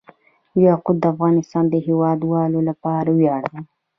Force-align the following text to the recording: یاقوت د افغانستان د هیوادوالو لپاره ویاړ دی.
یاقوت 0.65 0.97
د 1.01 1.05
افغانستان 1.13 1.63
د 1.69 1.75
هیوادوالو 1.87 2.59
لپاره 2.69 3.09
ویاړ 3.19 3.43
دی. 3.51 3.61